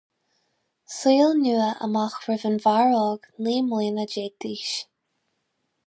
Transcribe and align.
Saol 0.97 1.33
nua 1.43 1.67
amach 1.87 2.15
roimh 2.23 2.47
an 2.49 2.57
bhfear 2.65 2.97
óg 3.03 3.31
naoi 3.43 3.61
mbliana 3.69 4.09
déag 4.15 4.33
d'aois. 4.41 4.73